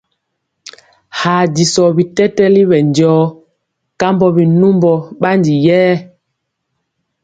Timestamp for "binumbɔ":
4.35-4.91